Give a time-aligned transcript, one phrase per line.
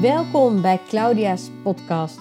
[0.00, 2.18] Welkom bij Claudia's podcast,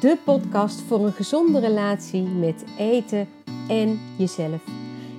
[0.00, 3.28] de podcast voor een gezonde relatie met eten
[3.68, 4.62] en jezelf.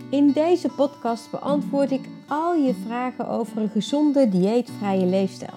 [0.09, 5.53] In deze podcast beantwoord ik al je vragen over een gezonde dieetvrije leefstijl.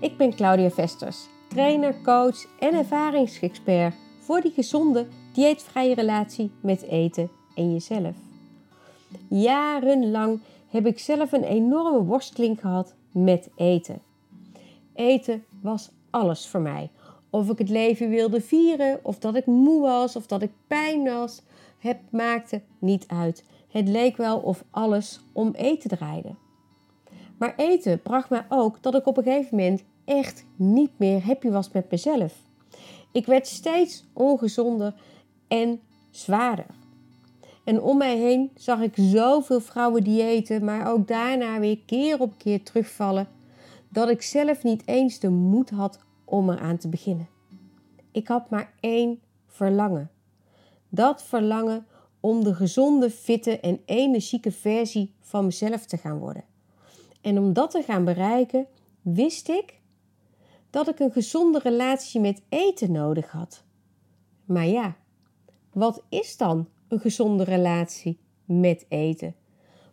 [0.00, 7.30] Ik ben Claudia Vesters, trainer, coach en ervaringsexpert voor die gezonde dieetvrije relatie met eten
[7.54, 8.14] en jezelf.
[9.28, 14.11] Jarenlang heb ik zelf een enorme worsteling gehad met eten.
[14.94, 16.90] Eten was alles voor mij.
[17.30, 21.04] Of ik het leven wilde vieren, of dat ik moe was, of dat ik pijn
[21.04, 21.42] was,
[21.78, 23.44] het maakte niet uit.
[23.68, 26.34] Het leek wel of alles om eten draaide.
[27.38, 31.48] Maar eten bracht mij ook dat ik op een gegeven moment echt niet meer happy
[31.48, 32.34] was met mezelf.
[33.12, 34.94] Ik werd steeds ongezonder
[35.48, 36.66] en zwaarder.
[37.64, 42.32] En om mij heen zag ik zoveel vrouwen diëten, maar ook daarna weer keer op
[42.36, 43.28] keer terugvallen,
[43.92, 47.28] dat ik zelf niet eens de moed had om eraan te beginnen.
[48.10, 50.10] Ik had maar één verlangen.
[50.88, 51.86] Dat verlangen
[52.20, 56.44] om de gezonde, fitte en energieke versie van mezelf te gaan worden.
[57.20, 58.66] En om dat te gaan bereiken,
[59.02, 59.80] wist ik
[60.70, 63.64] dat ik een gezonde relatie met eten nodig had.
[64.44, 64.96] Maar ja,
[65.72, 69.34] wat is dan een gezonde relatie met eten?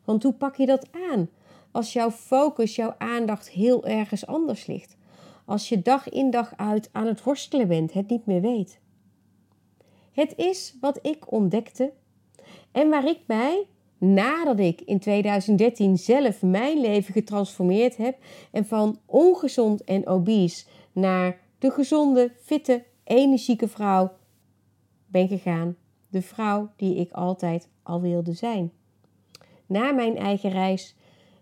[0.05, 1.29] Want hoe pak je dat aan
[1.71, 4.97] als jouw focus, jouw aandacht heel ergens anders ligt?
[5.45, 8.79] Als je dag in dag uit aan het worstelen bent, het niet meer weet.
[10.11, 11.93] Het is wat ik ontdekte
[12.71, 18.17] en waar ik mij, nadat ik in 2013 zelf mijn leven getransformeerd heb
[18.51, 24.11] en van ongezond en obese naar de gezonde, fitte, energieke vrouw
[25.05, 25.75] ben gegaan.
[26.09, 28.71] De vrouw die ik altijd al wilde zijn.
[29.65, 30.95] Na mijn eigen reis,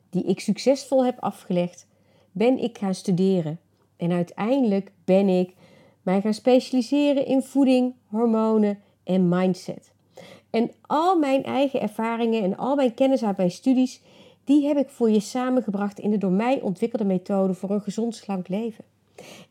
[0.09, 1.88] die ik succesvol heb afgelegd,
[2.31, 3.59] ben ik gaan studeren.
[3.97, 5.53] En uiteindelijk ben ik
[6.02, 9.92] mij gaan specialiseren in voeding, hormonen en mindset.
[10.49, 14.02] En al mijn eigen ervaringen en al mijn kennis uit mijn studies,
[14.43, 18.15] die heb ik voor je samengebracht in de door mij ontwikkelde methode voor een gezond
[18.15, 18.83] slank leven.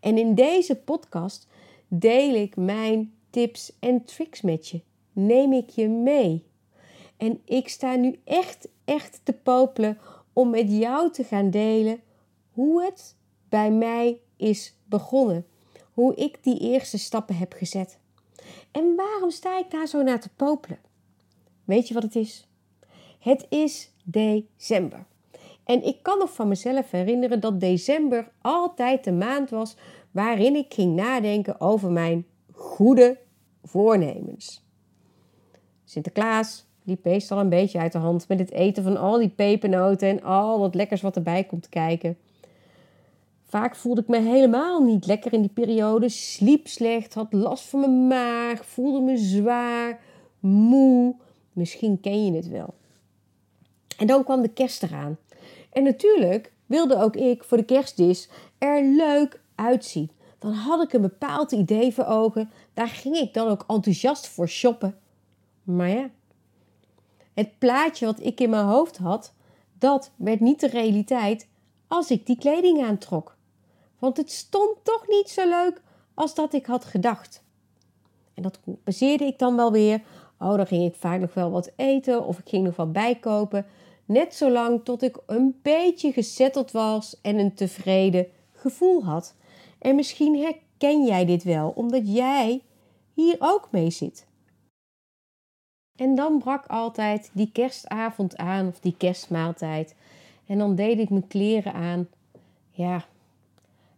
[0.01, 1.49] En in deze podcast
[1.89, 4.81] deel ik mijn tips en tricks met je.
[5.13, 6.45] Neem ik je mee.
[7.17, 9.99] En ik sta nu echt, echt te popelen
[10.37, 12.01] om met jou te gaan delen
[12.53, 13.17] hoe het
[13.49, 15.47] bij mij is begonnen.
[15.93, 17.99] Hoe ik die eerste stappen heb gezet.
[18.71, 20.79] En waarom sta ik daar zo naar te popelen?
[21.65, 22.49] Weet je wat het is?
[23.19, 25.07] Het is december.
[25.65, 29.77] En ik kan nog van mezelf herinneren dat december altijd de maand was
[30.11, 33.19] waarin ik ging nadenken over mijn goede
[33.63, 34.65] voornemens.
[35.85, 40.09] Sinterklaas liep meestal een beetje uit de hand met het eten van al die pepernoten
[40.09, 42.19] en al dat lekkers wat erbij komt kijken.
[43.45, 47.81] Vaak voelde ik me helemaal niet lekker in die periode, sliep slecht, had last van
[47.81, 50.01] mijn maag, voelde me zwaar,
[50.41, 51.15] moe.
[51.53, 52.75] Misschien ken je het wel.
[53.99, 55.19] En dan kwam de kerst eraan.
[55.73, 60.11] En natuurlijk wilde ook ik voor de kerstdis er leuk uitzien.
[60.39, 62.51] Dan had ik een bepaald idee voor ogen.
[62.75, 64.99] Daar ging ik dan ook enthousiast voor shoppen.
[65.63, 66.11] Maar ja,
[67.37, 69.33] het plaatje wat ik in mijn hoofd had,
[69.79, 71.49] dat werd niet de realiteit
[71.87, 73.37] als ik die kleding aantrok.
[73.99, 75.83] Want het stond toch niet zo leuk
[76.15, 77.43] als dat ik had gedacht.
[78.35, 80.03] En dat baseerde ik dan wel weer.
[80.39, 83.67] Oh, dan ging ik vaak nog wel wat eten of ik ging nog wat bijkopen.
[84.05, 89.35] Net zolang tot ik een beetje gezetteld was en een tevreden gevoel had.
[89.79, 92.63] En misschien herken jij dit wel, omdat jij
[93.15, 94.27] hier ook mee zit.
[95.97, 99.95] En dan brak altijd die kerstavond aan of die kerstmaaltijd.
[100.47, 102.09] En dan deed ik mijn kleren aan.
[102.71, 103.05] Ja.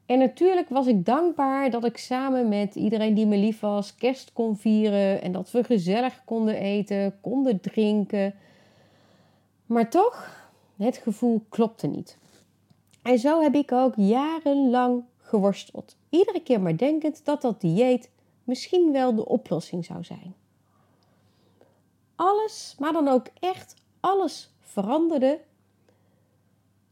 [0.06, 4.32] En natuurlijk was ik dankbaar dat ik samen met iedereen die me lief was kerst
[4.32, 5.22] kon vieren.
[5.22, 8.34] En dat we gezellig konden eten, konden drinken.
[9.66, 10.47] Maar toch,
[10.77, 12.18] het gevoel klopte niet.
[13.03, 15.97] En zo heb ik ook jarenlang geworsteld.
[16.09, 18.10] Iedere keer maar denkend dat dat dieet
[18.44, 20.34] misschien wel de oplossing zou zijn.
[22.18, 25.41] Alles, maar dan ook echt alles veranderde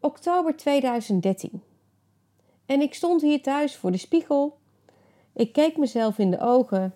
[0.01, 1.63] oktober 2013.
[2.67, 4.59] En ik stond hier thuis voor de spiegel.
[5.33, 6.95] Ik keek mezelf in de ogen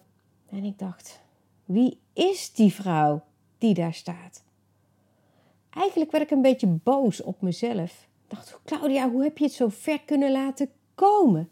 [0.49, 1.21] en ik dacht:
[1.65, 3.23] wie is die vrouw
[3.59, 4.45] die daar staat?
[5.71, 8.09] Eigenlijk werd ik een beetje boos op mezelf.
[8.25, 11.51] Ik dacht: Claudia, hoe heb je het zo ver kunnen laten komen?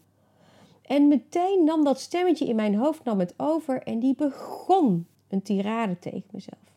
[0.81, 5.41] En meteen nam dat stemmetje in mijn hoofd nam het over en die begon een
[5.41, 6.73] tirade tegen mezelf.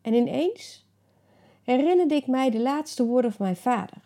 [0.00, 0.86] En ineens
[1.62, 3.98] herinnerde ik mij de laatste woorden van mijn vader.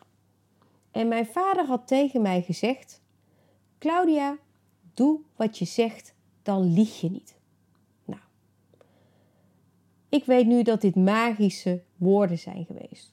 [0.90, 3.02] En mijn vader had tegen mij gezegd:
[3.78, 4.38] Claudia,
[4.94, 7.36] doe wat je zegt, dan lieg je niet.
[8.04, 8.20] Nou,
[10.08, 13.12] ik weet nu dat dit magische woorden zijn geweest.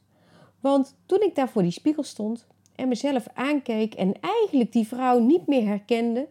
[0.60, 5.20] Want toen ik daar voor die spiegel stond en mezelf aankeek en eigenlijk die vrouw
[5.20, 6.28] niet meer herkende,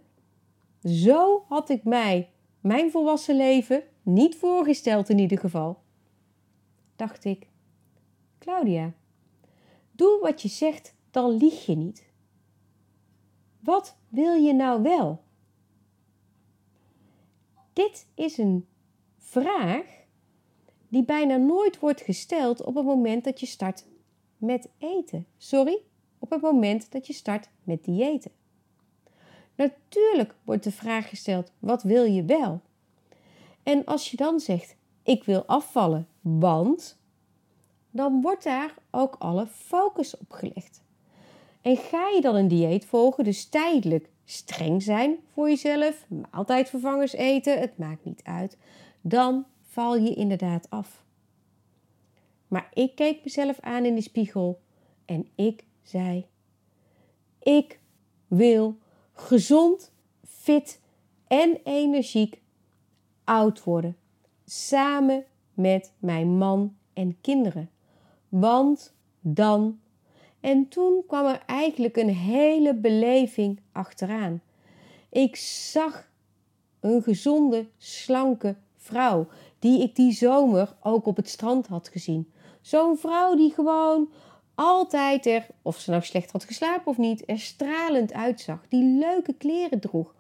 [0.85, 2.29] zo had ik mij
[2.61, 5.79] mijn volwassen leven niet voorgesteld in ieder geval.
[6.97, 7.47] Dacht ik,
[8.39, 8.93] Claudia,
[9.93, 12.09] doe wat je zegt, dan lieg je niet.
[13.61, 15.23] Wat wil je nou wel?
[17.73, 18.67] Dit is een
[19.19, 19.85] vraag
[20.89, 23.87] die bijna nooit wordt gesteld op het moment dat je start
[24.37, 25.27] met eten.
[25.37, 25.83] Sorry,
[26.19, 28.31] op het moment dat je start met diëten.
[29.61, 32.61] Natuurlijk wordt de vraag gesteld: wat wil je wel?
[33.63, 36.99] En als je dan zegt: ik wil afvallen, want
[37.91, 40.83] dan wordt daar ook alle focus op gelegd.
[41.63, 47.59] En ga je dan een dieet volgen, dus tijdelijk streng zijn voor jezelf, maaltijdvervangers eten,
[47.59, 48.57] het maakt niet uit,
[49.01, 51.05] dan val je inderdaad af.
[52.49, 54.61] Maar ik keek mezelf aan in de spiegel
[55.05, 56.27] en ik zei:
[57.43, 57.79] Ik
[58.27, 58.79] wil
[59.21, 59.93] gezond,
[60.25, 60.81] fit
[61.27, 62.41] en energiek
[63.25, 63.97] oud worden.
[64.45, 65.25] Samen
[65.55, 67.71] met mijn man en kinderen.
[68.29, 69.81] Want dan.
[70.41, 74.43] En toen kwam er eigenlijk een hele beleving achteraan.
[75.09, 76.11] Ik zag
[76.81, 79.29] een gezonde, slanke vrouw
[79.59, 82.33] die ik die zomer ook op het strand had gezien.
[82.61, 84.11] Zo'n vrouw die gewoon
[84.55, 88.59] altijd er, of ze nou slecht had geslapen of niet, er stralend uitzag.
[88.69, 90.15] Die leuke kleren droeg.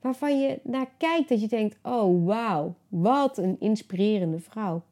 [0.00, 4.82] Waarvan je naar kijkt dat je denkt: oh wauw, wat een inspirerende vrouw.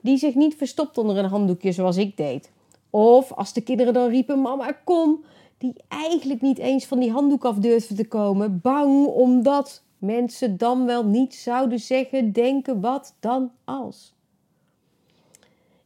[0.00, 2.52] Die zich niet verstopt onder een handdoekje zoals ik deed.
[2.90, 5.24] Of als de kinderen dan riepen: Mama, kom.
[5.58, 8.60] Die eigenlijk niet eens van die handdoek af durfde te komen.
[8.60, 14.15] Bang omdat mensen dan wel niet zouden zeggen, denken, wat dan als.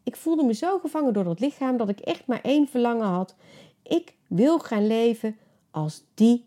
[0.02, 3.34] Ik voelde me zo gevangen door dat lichaam dat ik echt maar één verlangen had.
[3.82, 5.36] Ik wil gaan leven
[5.70, 6.44] als die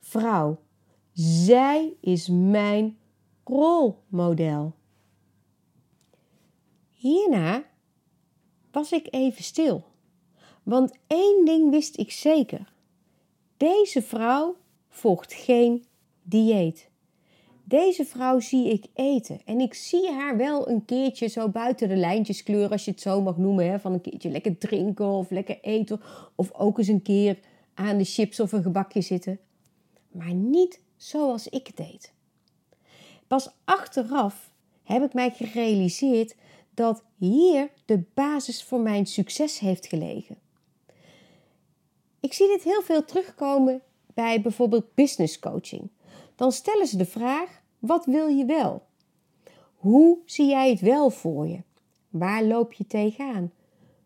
[0.00, 0.58] vrouw.
[1.12, 2.98] Zij is mijn
[3.44, 4.74] rolmodel.
[6.90, 7.64] Hierna
[8.70, 9.84] was ik even stil.
[10.62, 12.72] Want één ding wist ik zeker.
[13.56, 14.56] Deze vrouw
[14.88, 15.84] volgt geen
[16.22, 16.90] dieet.
[17.72, 19.40] Deze vrouw zie ik eten.
[19.44, 23.00] En ik zie haar wel een keertje zo buiten de lijntjes kleuren, als je het
[23.00, 23.70] zo mag noemen.
[23.70, 23.80] Hè?
[23.80, 26.00] Van een keertje lekker drinken of lekker eten.
[26.34, 27.38] Of ook eens een keer
[27.74, 29.38] aan de chips of een gebakje zitten.
[30.10, 32.12] Maar niet zoals ik het deed.
[33.26, 34.50] Pas achteraf
[34.82, 36.34] heb ik mij gerealiseerd
[36.74, 40.38] dat hier de basis voor mijn succes heeft gelegen.
[42.20, 43.82] Ik zie dit heel veel terugkomen
[44.14, 45.90] bij bijvoorbeeld business coaching.
[46.36, 48.82] Dan stellen ze de vraag: wat wil je wel?
[49.76, 51.62] Hoe zie jij het wel voor je?
[52.08, 53.52] Waar loop je tegenaan?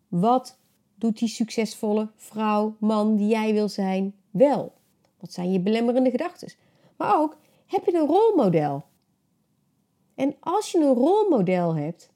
[0.08, 0.58] Wat
[0.94, 4.72] doet die succesvolle vrouw, man die jij wil zijn wel?
[5.20, 6.52] Wat zijn je belemmerende gedachten?
[6.96, 7.36] Maar ook,
[7.66, 8.84] heb je een rolmodel?
[10.14, 12.10] En als je een rolmodel hebt,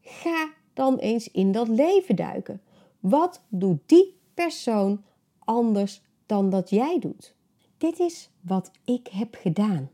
[0.00, 2.62] ga dan eens in dat leven duiken.
[3.00, 5.04] Wat doet die persoon
[5.38, 7.34] anders dan dat jij doet?
[7.78, 9.90] Dit is wat ik heb gedaan.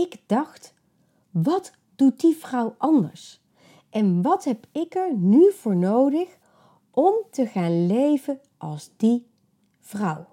[0.00, 0.74] Ik dacht,
[1.30, 3.40] wat doet die vrouw anders?
[3.90, 6.38] En wat heb ik er nu voor nodig
[6.90, 9.26] om te gaan leven als die
[9.80, 10.26] vrouw?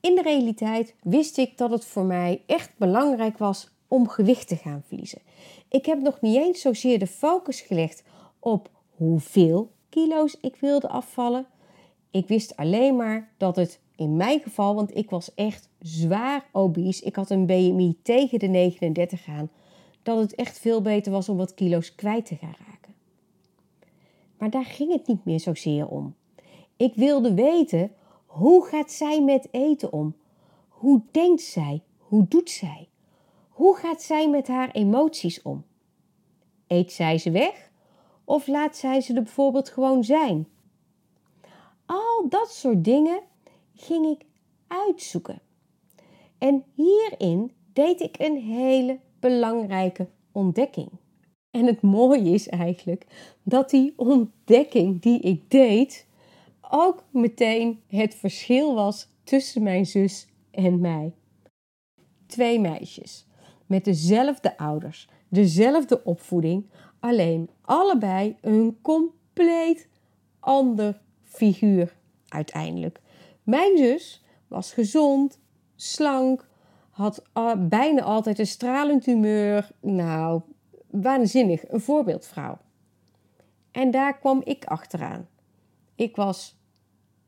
[0.00, 4.56] In de realiteit wist ik dat het voor mij echt belangrijk was om gewicht te
[4.56, 5.20] gaan verliezen.
[5.68, 8.02] Ik heb nog niet eens zozeer de focus gelegd
[8.38, 11.46] op hoeveel kilo's ik wilde afvallen.
[12.10, 17.04] Ik wist alleen maar dat het in mijn geval, want ik was echt zwaar obese.
[17.04, 19.50] Ik had een BMI tegen de 39 aan.
[20.02, 22.94] Dat het echt veel beter was om wat kilo's kwijt te gaan raken.
[24.38, 26.14] Maar daar ging het niet meer zozeer om.
[26.76, 27.92] Ik wilde weten,
[28.26, 30.14] hoe gaat zij met eten om?
[30.68, 31.82] Hoe denkt zij?
[31.98, 32.88] Hoe doet zij?
[33.48, 35.64] Hoe gaat zij met haar emoties om?
[36.66, 37.70] Eet zij ze weg?
[38.24, 40.48] Of laat zij ze er bijvoorbeeld gewoon zijn?
[41.86, 43.20] Al dat soort dingen
[43.80, 44.26] ging ik
[44.66, 45.40] uitzoeken.
[46.38, 50.90] En hierin deed ik een hele belangrijke ontdekking.
[51.50, 53.06] En het mooie is eigenlijk
[53.42, 56.06] dat die ontdekking die ik deed
[56.70, 61.12] ook meteen het verschil was tussen mijn zus en mij.
[62.26, 63.26] Twee meisjes
[63.66, 66.66] met dezelfde ouders, dezelfde opvoeding,
[67.00, 69.88] alleen allebei een compleet
[70.40, 71.96] ander figuur
[72.28, 73.00] uiteindelijk.
[73.50, 75.38] Mijn zus was gezond,
[75.76, 76.48] slank,
[76.90, 77.22] had
[77.58, 79.70] bijna altijd een stralend humeur.
[79.80, 80.40] Nou,
[80.86, 82.58] waanzinnig, een voorbeeldvrouw.
[83.70, 85.28] En daar kwam ik achteraan.
[85.94, 86.56] Ik was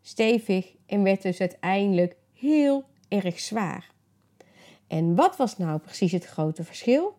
[0.01, 3.91] stevig en werd dus uiteindelijk heel erg zwaar.
[4.87, 7.17] En wat was nou precies het grote verschil?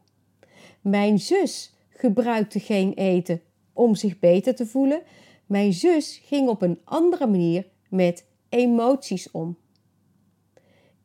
[0.82, 3.42] Mijn zus gebruikte geen eten
[3.74, 5.02] om zich beter te voelen.
[5.46, 9.58] Mijn zus ging op een andere manier met emoties om.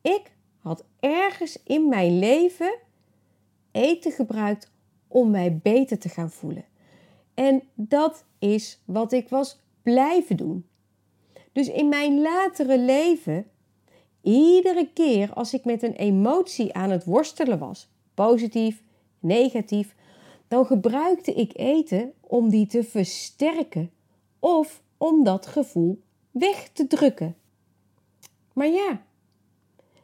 [0.01, 2.77] Ik had ergens in mijn leven
[3.71, 4.71] eten gebruikt
[5.07, 6.65] om mij beter te gaan voelen.
[7.33, 10.65] En dat is wat ik was blijven doen.
[11.51, 13.45] Dus in mijn latere leven,
[14.21, 18.83] iedere keer als ik met een emotie aan het worstelen was, positief,
[19.19, 19.95] negatief,
[20.47, 23.91] dan gebruikte ik eten om die te versterken
[24.39, 26.01] of om dat gevoel
[26.31, 27.35] weg te drukken.
[28.53, 29.05] Maar ja,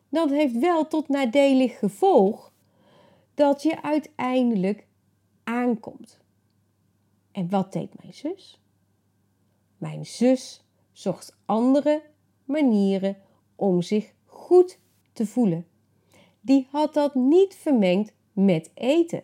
[0.09, 2.53] dat heeft wel tot nadelig gevolg
[3.33, 4.87] dat je uiteindelijk
[5.43, 6.19] aankomt.
[7.31, 8.61] En wat deed mijn zus?
[9.77, 12.03] Mijn zus zocht andere
[12.45, 13.17] manieren
[13.55, 14.79] om zich goed
[15.13, 15.67] te voelen.
[16.41, 19.23] Die had dat niet vermengd met eten.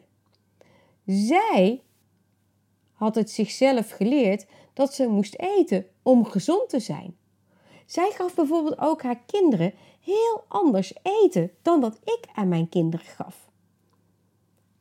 [1.06, 1.84] Zij
[2.92, 4.46] had het zichzelf geleerd
[4.82, 7.18] dat ze moest eten om gezond te zijn.
[7.86, 13.06] Zij gaf bijvoorbeeld ook haar kinderen heel anders eten dan dat ik aan mijn kinderen
[13.06, 13.50] gaf.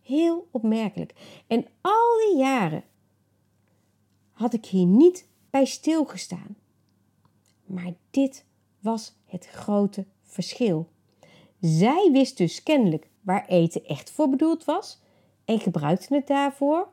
[0.02, 1.14] Heel opmerkelijk.
[1.46, 2.84] En al die jaren
[4.32, 6.56] had ik hier niet bij stilgestaan.
[7.64, 8.44] Maar dit
[8.78, 10.88] was het grote verschil.
[11.60, 15.00] Zij wist dus kennelijk waar eten echt voor bedoeld was
[15.44, 16.88] en gebruikte het daarvoor.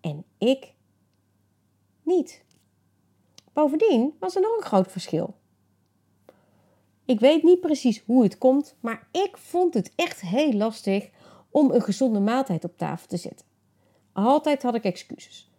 [0.00, 0.74] En ik
[2.02, 2.44] niet.
[3.52, 5.34] Bovendien was er nog een groot verschil.
[7.04, 11.10] Ik weet niet precies hoe het komt, maar ik vond het echt heel lastig
[11.50, 13.46] om een gezonde maaltijd op tafel te zetten.
[14.12, 15.50] Altijd had ik excuses.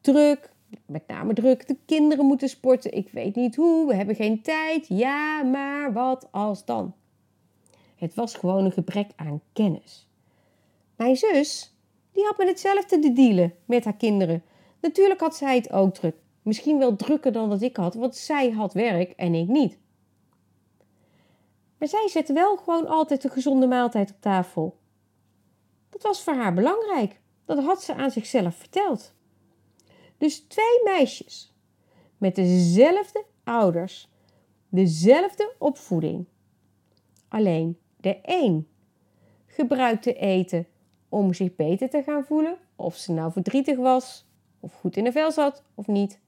[0.00, 0.52] Druk,
[0.86, 4.88] met name druk, de kinderen moeten sporten, ik weet niet hoe, we hebben geen tijd.
[4.88, 6.94] Ja, maar wat als dan?
[7.96, 10.08] Het was gewoon een gebrek aan kennis.
[10.96, 11.74] Mijn zus,
[12.12, 14.42] die had met hetzelfde te dealen met haar kinderen.
[14.86, 16.16] Natuurlijk had zij het ook druk.
[16.42, 19.78] Misschien wel drukker dan dat ik had, want zij had werk en ik niet.
[21.78, 24.78] Maar zij zette wel gewoon altijd een gezonde maaltijd op tafel.
[25.90, 27.20] Dat was voor haar belangrijk.
[27.44, 29.14] Dat had ze aan zichzelf verteld.
[30.18, 31.54] Dus twee meisjes
[32.18, 34.10] met dezelfde ouders,
[34.68, 36.26] dezelfde opvoeding.
[37.28, 38.68] Alleen de een
[39.46, 40.66] gebruikte eten
[41.08, 44.25] om zich beter te gaan voelen, of ze nou verdrietig was,
[44.66, 46.20] of goed in de vel zat of niet.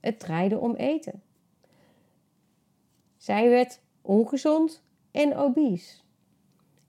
[0.00, 1.22] Het draaide om eten.
[3.16, 5.96] Zij werd ongezond en obese.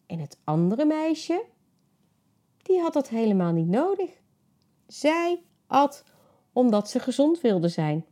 [0.05, 1.45] En het andere meisje,
[2.61, 4.09] die had dat helemaal niet nodig.
[4.87, 6.03] Zij at
[6.53, 8.05] omdat ze gezond wilde zijn.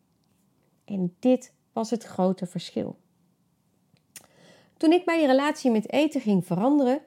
[0.86, 2.98] En dit was het grote verschil.
[4.78, 7.02] Toen ik mijn relatie met eten ging veranderen,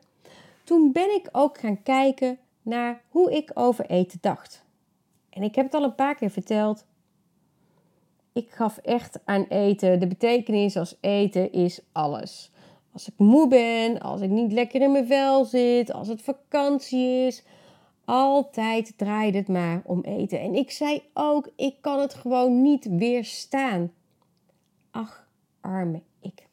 [0.65, 4.62] toen ben ik ook gaan kijken naar hoe ik over eten dacht.
[5.33, 6.85] En ik heb het al een paar keer verteld.
[8.33, 12.51] Ik gaf echt aan eten de betekenis als eten is alles.
[12.93, 17.27] Als ik moe ben, als ik niet lekker in mijn vel zit, als het vakantie
[17.27, 17.45] is,
[18.05, 20.41] altijd draaide het maar om eten.
[20.41, 23.93] En ik zei ook, ik kan het gewoon niet weerstaan.
[24.91, 25.29] Ach,
[25.61, 26.47] arme ik.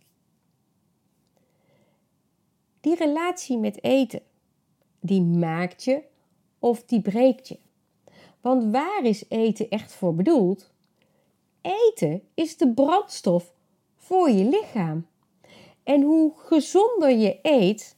[2.82, 4.22] Die relatie met eten,
[5.00, 6.04] die maakt je
[6.60, 7.60] of die breekt je.
[8.50, 10.72] Want waar is eten echt voor bedoeld?
[11.62, 13.54] Eten is de brandstof
[13.96, 15.08] voor je lichaam.
[15.84, 17.98] En hoe gezonder je eet,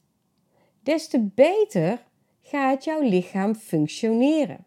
[0.84, 2.06] des te beter
[2.42, 4.66] gaat jouw lichaam functioneren.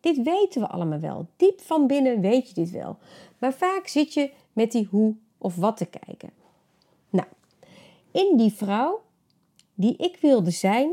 [0.00, 1.28] Dit weten we allemaal wel.
[1.36, 2.98] Diep van binnen weet je dit wel.
[3.38, 6.30] Maar vaak zit je met die hoe of wat te kijken.
[7.10, 7.28] Nou,
[8.10, 9.02] in die vrouw
[9.74, 10.92] die ik wilde zijn,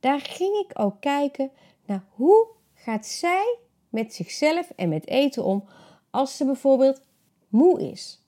[0.00, 1.50] daar ging ik ook kijken
[1.86, 5.64] naar hoe gaat zij met zichzelf en met eten om
[6.10, 7.00] als ze bijvoorbeeld
[7.48, 8.22] moe is.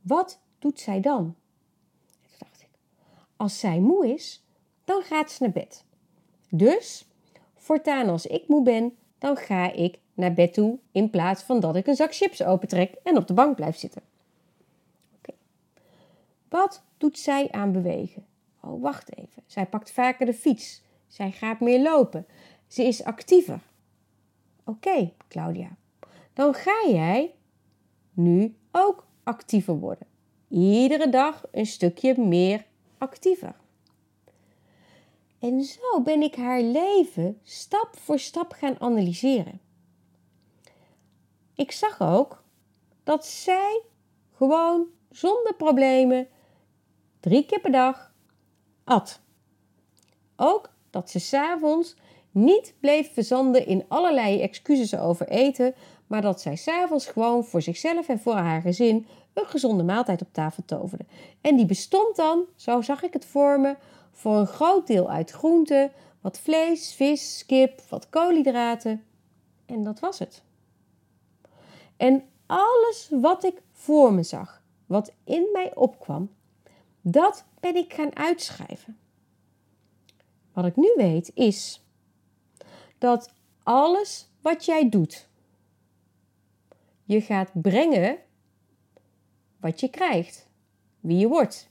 [0.00, 1.24] Wat doet zij dan?
[1.24, 2.68] En toen dacht ik,
[3.36, 4.44] als zij moe is,
[4.84, 5.84] dan gaat ze naar bed.
[6.48, 7.06] Dus,
[7.56, 11.76] voortaan als ik moe ben, dan ga ik naar bed toe in plaats van dat
[11.76, 14.02] ik een zak chips opentrek en op de bank blijf zitten.
[16.48, 18.26] Wat doet zij aan bewegen?
[18.60, 19.42] Oh, wacht even.
[19.46, 20.82] Zij pakt vaker de fiets.
[21.06, 22.26] Zij gaat meer lopen.
[22.68, 23.60] Ze is actiever.
[24.64, 25.76] Oké, Claudia.
[26.32, 27.34] dan ga jij
[28.12, 30.06] nu ook actiever worden.
[30.48, 32.66] Iedere dag een stukje meer
[32.98, 33.54] actiever.
[35.38, 39.60] En zo ben ik haar leven stap voor stap gaan analyseren.
[41.54, 42.42] Ik zag ook
[43.04, 43.82] dat zij
[44.32, 46.28] gewoon zonder problemen
[47.20, 48.12] drie keer per dag
[48.84, 49.20] at.
[50.36, 51.96] Ook dat ze s'avonds
[52.44, 55.74] niet bleef verzanden in allerlei excuses over eten,
[56.06, 60.32] maar dat zij s'avonds gewoon voor zichzelf en voor haar gezin een gezonde maaltijd op
[60.32, 61.04] tafel toverde.
[61.40, 63.76] En die bestond dan, zo zag ik het voor me,
[64.12, 69.04] voor een groot deel uit groenten, wat vlees, vis, kip, wat koolhydraten.
[69.66, 70.42] En dat was het.
[71.96, 76.30] En alles wat ik voor me zag, wat in mij opkwam,
[77.00, 78.98] dat ben ik gaan uitschrijven.
[80.52, 81.87] Wat ik nu weet is
[82.98, 85.28] dat alles wat jij doet,
[87.04, 88.18] je gaat brengen
[89.60, 90.48] wat je krijgt,
[91.00, 91.70] wie je wordt,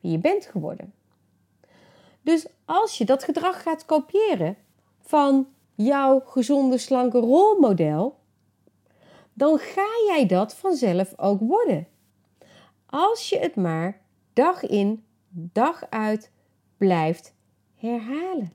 [0.00, 0.94] wie je bent geworden.
[2.22, 4.56] Dus als je dat gedrag gaat kopiëren
[5.00, 8.18] van jouw gezonde, slanke rolmodel,
[9.32, 11.88] dan ga jij dat vanzelf ook worden.
[12.86, 14.00] Als je het maar
[14.32, 16.30] dag in, dag uit
[16.76, 17.34] blijft
[17.74, 18.52] herhalen.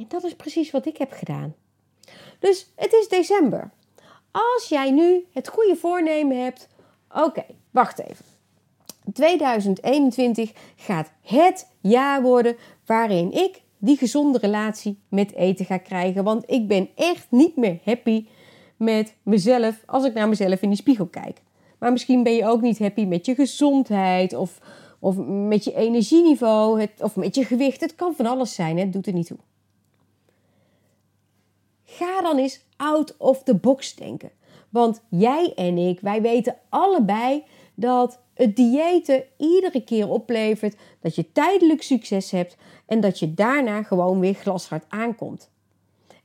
[0.00, 1.54] En dat is precies wat ik heb gedaan.
[2.38, 3.70] Dus het is december.
[4.30, 6.68] Als jij nu het goede voornemen hebt,
[7.14, 8.24] oké, wacht even.
[9.12, 16.24] 2021 gaat het jaar worden waarin ik die gezonde relatie met eten ga krijgen.
[16.24, 18.26] Want ik ben echt niet meer happy
[18.76, 21.42] met mezelf als ik naar mezelf in die spiegel kijk.
[21.78, 24.58] Maar misschien ben je ook niet happy met je gezondheid of,
[24.98, 27.80] of met je energieniveau het, of met je gewicht.
[27.80, 29.38] Het kan van alles zijn, het doet er niet toe.
[31.96, 34.30] Ga dan eens out of the box denken.
[34.68, 41.32] Want jij en ik, wij weten allebei dat het diëten iedere keer oplevert dat je
[41.32, 45.50] tijdelijk succes hebt en dat je daarna gewoon weer glashard aankomt.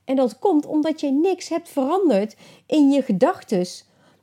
[0.04, 2.36] En dat komt omdat je niks hebt veranderd
[2.66, 3.66] in je gedachten,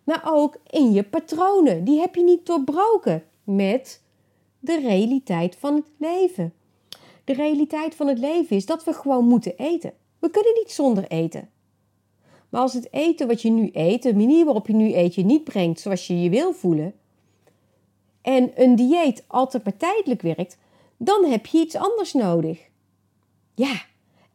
[0.04, 1.84] maar ook in je patronen.
[1.84, 4.02] Die heb je niet doorbroken met
[4.60, 6.54] de realiteit van het leven.
[7.24, 9.94] De realiteit van het leven is dat we gewoon moeten eten.
[10.24, 11.50] We kunnen niet zonder eten.
[12.50, 15.26] Maar als het eten wat je nu eet, de manier waarop je nu eet, je
[15.26, 16.94] niet brengt zoals je je wil voelen,
[18.22, 20.58] en een dieet altijd maar tijdelijk werkt,
[20.98, 22.60] dan heb je iets anders nodig.
[23.54, 23.82] Ja,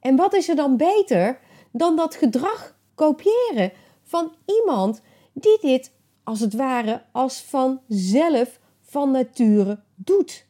[0.01, 3.73] en wat is er dan beter dan dat gedrag kopiëren
[4.03, 5.93] van iemand die dit
[6.25, 10.47] als het ware als vanzelf van nature doet?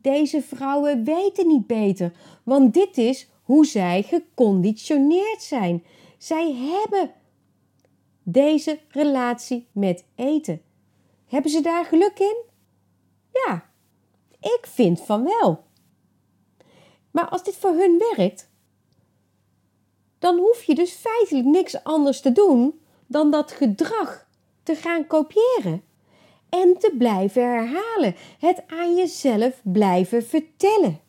[0.00, 5.84] Deze vrouwen weten niet beter, want dit is hoe zij geconditioneerd zijn.
[6.18, 7.12] Zij hebben
[8.22, 10.62] deze relatie met eten.
[11.26, 12.36] Hebben ze daar geluk in?
[13.32, 13.70] Ja,
[14.40, 15.64] ik vind van wel.
[17.10, 18.50] Maar als dit voor hun werkt,
[20.18, 24.26] dan hoef je dus feitelijk niks anders te doen dan dat gedrag
[24.62, 25.82] te gaan kopiëren
[26.48, 28.14] en te blijven herhalen.
[28.38, 31.00] Het aan jezelf blijven vertellen.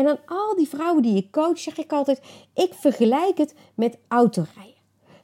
[0.00, 2.20] En aan al die vrouwen die ik coach, zeg ik altijd:
[2.54, 4.74] ik vergelijk het met autorijden.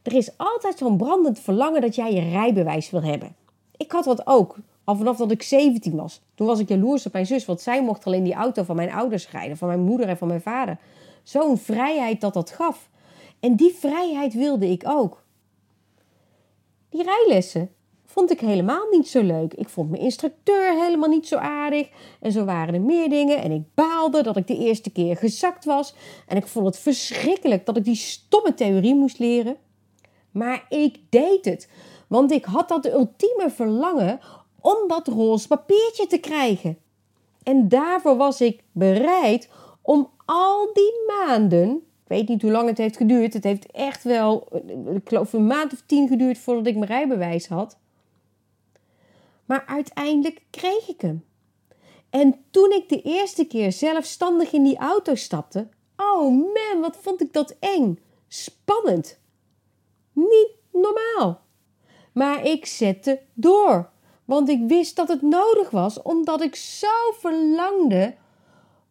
[0.03, 3.37] Er is altijd zo'n brandend verlangen dat jij je rijbewijs wil hebben.
[3.77, 6.23] Ik had dat ook, al vanaf dat ik 17 was.
[6.35, 8.93] Toen was ik jaloers op mijn zus, want zij mocht alleen die auto van mijn
[8.93, 10.79] ouders rijden, van mijn moeder en van mijn vader.
[11.23, 12.89] Zo'n vrijheid dat dat gaf.
[13.41, 15.25] En die vrijheid wilde ik ook.
[16.89, 17.71] Die rijlessen
[18.17, 19.55] vond ik helemaal niet zo leuk.
[19.55, 21.89] Ik vond mijn instructeur helemaal niet zo aardig.
[22.21, 23.43] En zo waren er meer dingen.
[23.43, 25.95] En ik baalde dat ik de eerste keer gezakt was.
[26.27, 29.57] En ik vond het verschrikkelijk dat ik die stomme theorie moest leren.
[30.31, 31.69] Maar ik deed het.
[32.07, 34.21] Want ik had dat ultieme verlangen
[34.61, 36.79] om dat roze papiertje te krijgen.
[37.43, 39.49] En daarvoor was ik bereid
[39.83, 44.03] om al die maanden, ik weet niet hoe lang het heeft geduurd, het heeft echt
[44.03, 44.49] wel,
[44.95, 47.77] ik geloof een maand of tien geduurd voordat ik mijn rijbewijs had.
[49.47, 51.25] Maar uiteindelijk kreeg ik hem.
[52.11, 57.21] En toen ik de eerste keer zelfstandig in die auto stapte, oh man, wat vond
[57.21, 59.19] ik dat eng, spannend.
[60.13, 61.41] Niet normaal.
[62.13, 63.91] Maar ik zette door.
[64.25, 68.15] Want ik wist dat het nodig was, omdat ik zo verlangde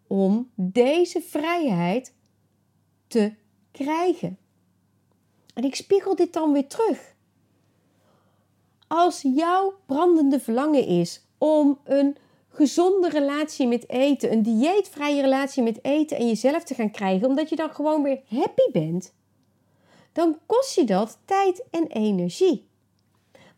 [0.08, 2.14] om deze vrijheid
[3.08, 3.34] te
[3.72, 4.38] krijgen.
[5.54, 7.15] En ik spiegel dit dan weer terug.
[8.98, 12.18] Als jouw brandende verlangen is om een
[12.50, 17.50] gezonde relatie met eten, een dieetvrije relatie met eten en jezelf te gaan krijgen, omdat
[17.50, 19.14] je dan gewoon weer happy bent,
[20.12, 22.68] dan kost je dat tijd en energie.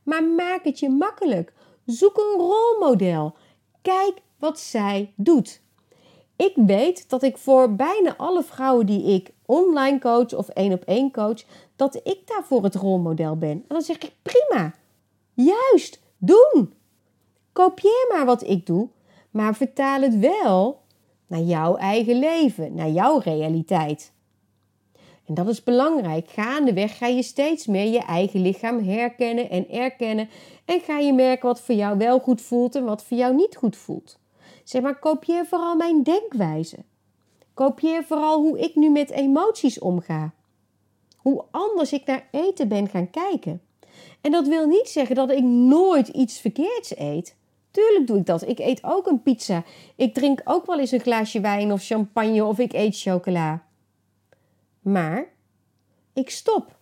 [0.03, 1.53] Maar maak het je makkelijk.
[1.85, 3.35] Zoek een rolmodel.
[3.81, 5.61] Kijk wat zij doet.
[6.35, 10.83] Ik weet dat ik voor bijna alle vrouwen die ik online coach of één op
[10.83, 11.43] één coach,
[11.75, 13.49] dat ik daarvoor het rolmodel ben.
[13.49, 14.73] En dan zeg ik prima.
[15.37, 16.73] Juist, doen.
[17.51, 18.89] Kopieer maar wat ik doe,
[19.31, 20.81] maar vertaal het wel
[21.27, 24.13] naar jouw eigen leven, naar jouw realiteit.
[25.25, 26.29] En dat is belangrijk.
[26.29, 30.29] Gaandeweg ga je steeds meer je eigen lichaam herkennen en erkennen.
[30.65, 33.55] En ga je merken wat voor jou wel goed voelt en wat voor jou niet
[33.55, 34.19] goed voelt.
[34.63, 36.77] Zeg maar, kopieer vooral mijn denkwijze.
[37.53, 40.33] Kopieer vooral hoe ik nu met emoties omga.
[41.17, 43.61] Hoe anders ik naar eten ben gaan kijken.
[44.21, 47.35] En dat wil niet zeggen dat ik nooit iets verkeerds eet.
[47.71, 48.47] Tuurlijk doe ik dat.
[48.47, 49.63] Ik eet ook een pizza.
[49.95, 53.63] Ik drink ook wel eens een glaasje wijn of champagne of ik eet chocola.
[54.81, 55.27] Maar
[56.13, 56.75] ik stop.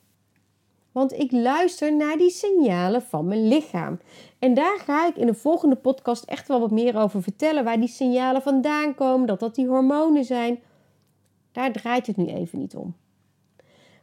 [0.91, 3.99] Want ik luister naar die signalen van mijn lichaam.
[4.39, 7.63] En daar ga ik in de volgende podcast echt wel wat meer over vertellen.
[7.63, 10.59] Waar die signalen vandaan komen, dat dat die hormonen zijn.
[11.51, 12.95] Daar draait het nu even niet om.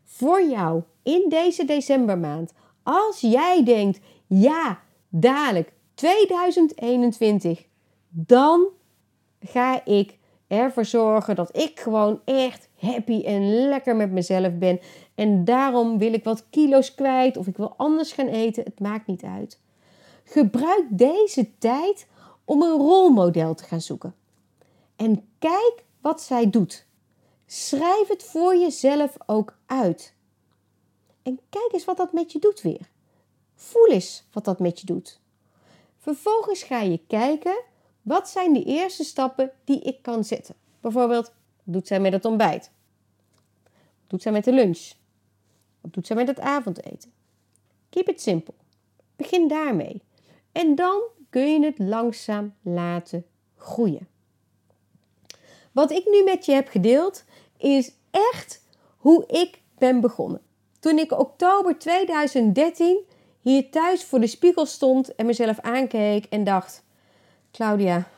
[0.05, 7.64] Voor jou in deze decembermaand, als jij denkt, ja, dadelijk 2021,
[8.08, 8.66] dan
[9.40, 14.80] ga ik ervoor zorgen dat ik gewoon echt happy en lekker met mezelf ben.
[15.14, 18.64] En daarom wil ik wat kilo's kwijt of ik wil anders gaan eten.
[18.64, 19.60] Het maakt niet uit.
[20.24, 22.06] Gebruik deze tijd
[22.44, 24.14] om een rolmodel te gaan zoeken.
[24.96, 26.86] En kijk wat zij doet.
[27.46, 30.14] Schrijf het voor jezelf ook uit.
[31.22, 32.90] En kijk eens wat dat met je doet weer.
[33.54, 35.20] Voel eens wat dat met je doet.
[35.98, 37.62] Vervolgens ga je kijken
[38.02, 40.54] wat zijn de eerste stappen die ik kan zetten.
[40.80, 41.26] Bijvoorbeeld,
[41.62, 42.70] wat doet zij met het ontbijt?
[43.72, 44.92] Wat doet zij met de lunch?
[45.80, 47.12] Wat doet zij met het avondeten?
[47.88, 48.54] Keep it simple.
[49.16, 50.02] Begin daarmee.
[50.52, 54.08] En dan kun je het langzaam laten groeien.
[55.72, 57.24] Wat ik nu met je heb gedeeld
[57.56, 58.62] is echt
[58.96, 60.40] hoe ik ben begonnen.
[60.82, 63.00] Toen ik oktober 2013
[63.40, 66.84] hier thuis voor de spiegel stond en mezelf aankeek en dacht:
[67.50, 68.08] Claudia,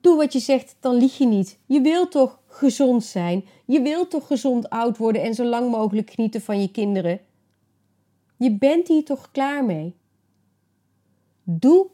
[0.00, 1.58] doe wat je zegt, dan lieg je niet.
[1.66, 3.44] Je wilt toch gezond zijn?
[3.66, 7.20] Je wilt toch gezond oud worden en zo lang mogelijk genieten van je kinderen?
[8.36, 9.94] Je bent hier toch klaar mee?
[11.42, 11.86] Doe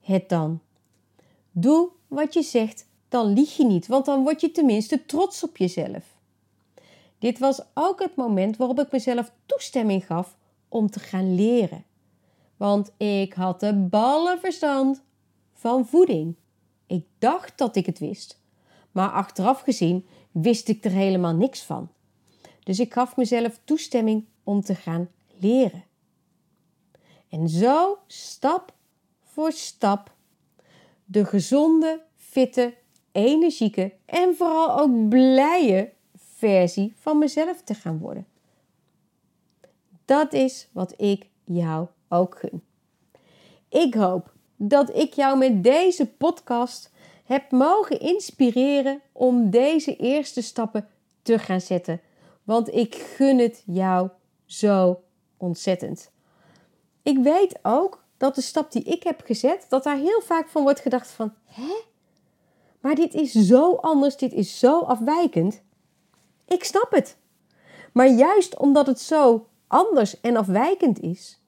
[0.00, 0.60] het dan.
[1.50, 5.56] Doe wat je zegt, dan lieg je niet, want dan word je tenminste trots op
[5.56, 6.15] jezelf.
[7.18, 10.36] Dit was ook het moment waarop ik mezelf toestemming gaf
[10.68, 11.84] om te gaan leren.
[12.56, 15.02] Want ik had de ballenverstand
[15.52, 16.36] van voeding.
[16.86, 18.42] Ik dacht dat ik het wist,
[18.92, 21.90] maar achteraf gezien wist ik er helemaal niks van.
[22.62, 25.84] Dus ik gaf mezelf toestemming om te gaan leren.
[27.28, 28.74] En zo, stap
[29.22, 30.14] voor stap,
[31.04, 32.74] de gezonde, fitte,
[33.12, 35.92] energieke en vooral ook blije
[36.46, 38.26] versie van mezelf te gaan worden.
[40.04, 42.62] Dat is wat ik jou ook gun.
[43.68, 46.90] Ik hoop dat ik jou met deze podcast
[47.24, 50.88] heb mogen inspireren om deze eerste stappen
[51.22, 52.00] te gaan zetten.
[52.44, 54.08] Want ik gun het jou
[54.44, 55.00] zo
[55.36, 56.10] ontzettend.
[57.02, 60.62] Ik weet ook dat de stap die ik heb gezet, dat daar heel vaak van
[60.62, 61.74] wordt gedacht van, hè?
[62.80, 65.64] Maar dit is zo anders, dit is zo afwijkend.
[66.46, 67.16] Ik snap het.
[67.92, 71.40] Maar juist omdat het zo anders en afwijkend is,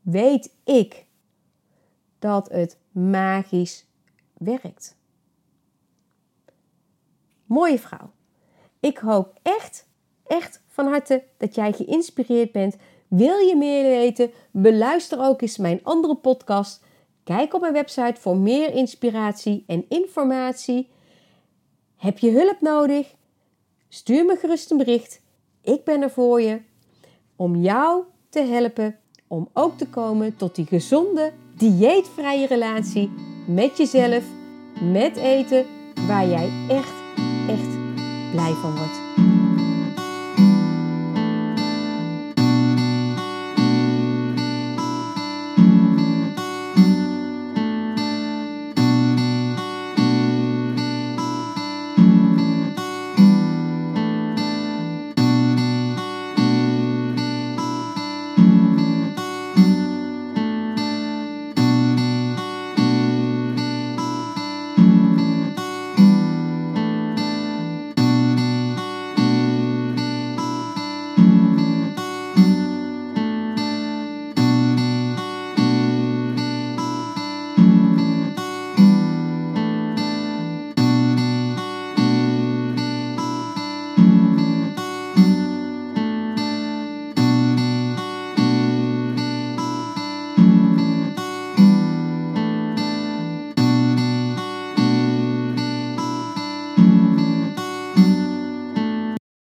[0.00, 1.06] weet ik
[2.18, 3.86] dat het magisch
[4.34, 4.96] werkt.
[7.44, 8.10] Mooie vrouw.
[8.80, 9.88] Ik hoop echt,
[10.26, 12.76] echt van harte dat jij geïnspireerd bent.
[13.08, 14.30] Wil je meer weten?
[14.50, 16.84] Beluister ook eens mijn andere podcast.
[17.24, 20.90] Kijk op mijn website voor meer inspiratie en informatie.
[21.96, 23.16] Heb je hulp nodig?
[23.88, 25.20] Stuur me gerust een bericht.
[25.62, 26.60] Ik ben er voor je
[27.36, 33.10] om jou te helpen om ook te komen tot die gezonde, dieetvrije relatie
[33.46, 34.24] met jezelf,
[34.92, 35.66] met eten,
[36.06, 36.94] waar jij echt,
[37.48, 37.76] echt
[38.32, 38.97] blij van wordt.